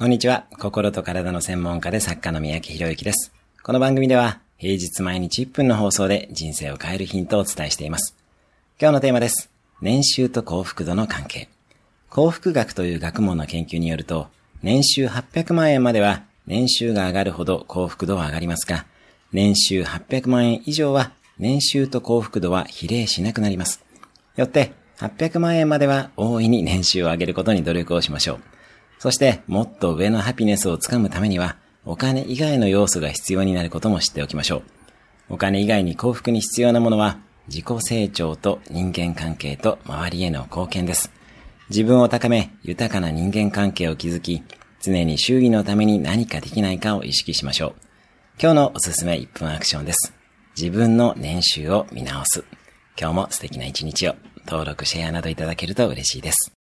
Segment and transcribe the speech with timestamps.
[0.00, 0.46] こんにちは。
[0.58, 3.34] 心と体の専門家で作家の三宅博之です。
[3.62, 8.16] この番組では、平日毎日1分の放送で人生を変えるヒントをお伝えしています。
[8.80, 9.50] 今日のテーマです。
[9.82, 11.50] 年収と幸福度の関係。
[12.08, 14.28] 幸福学という学問の研究によると、
[14.62, 18.86] 年収800万円までは年収が上がるほど幸福度は上がりますが、
[19.34, 23.84] 年収800万円以上は年収と幸福度は比例しなくなります。
[24.36, 28.59] よって、800万円までは大いに年収を上げることに努力をしましょう。
[29.00, 31.56] そして、もっと上のハピネスをつかむためには、
[31.86, 34.62] お金以外の要素が必要になることも知っておきましょう。
[35.30, 37.18] お金以外に幸福に必要なものは、
[37.48, 41.10] 自己成長と人間関係と周りへの貢献です。
[41.70, 44.42] 自分を高め、豊かな人間関係を築き、
[44.82, 47.74] 常に周囲のために何かできないかを意識しましょう。
[48.38, 50.12] 今日のおすすめ1分アクションです。
[50.54, 52.44] 自分の年収を見直す。
[53.00, 54.14] 今日も素敵な一日を。
[54.46, 56.59] 登録、シェアなどいただけると嬉しいです。